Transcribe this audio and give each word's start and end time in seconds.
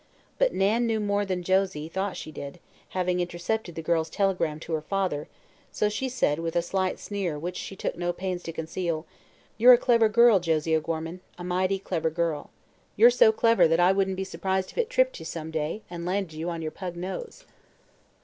But 0.39 0.51
Nan 0.51 0.87
knew 0.87 0.99
more 0.99 1.25
than 1.27 1.43
Josie 1.43 1.87
thought 1.87 2.17
she 2.17 2.31
did, 2.31 2.59
having 2.89 3.19
intercepted 3.19 3.75
the 3.75 3.83
girl's 3.83 4.09
telegram 4.09 4.59
to 4.61 4.73
her 4.73 4.81
father; 4.81 5.27
so 5.71 5.89
she 5.89 6.09
said 6.09 6.39
with 6.39 6.55
a 6.55 6.63
slight 6.63 6.97
sneer 6.97 7.37
which 7.37 7.55
she 7.55 7.75
took 7.75 7.95
no 7.95 8.11
pains 8.11 8.41
to 8.41 8.51
conceal: 8.51 9.05
"You're 9.59 9.73
a 9.73 9.77
clever 9.77 10.09
girl, 10.09 10.39
Josie 10.39 10.75
O'Gorman; 10.75 11.19
a 11.37 11.43
mighty 11.43 11.77
clever 11.77 12.09
girl. 12.09 12.49
You're 12.95 13.11
so 13.11 13.31
clever 13.31 13.67
that 13.67 13.79
I 13.79 13.91
wouldn't 13.91 14.17
be 14.17 14.23
surprised 14.23 14.71
if 14.71 14.77
it 14.79 14.89
tripped 14.89 15.19
you, 15.19 15.25
some 15.25 15.51
day, 15.51 15.83
and 15.87 16.03
landed 16.03 16.33
you 16.33 16.49
on 16.49 16.63
your 16.63 16.71
pug 16.71 16.95
nose." 16.95 17.45